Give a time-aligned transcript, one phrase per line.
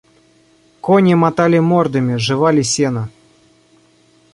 [0.85, 3.03] Кони мотали мордами, жевали сено.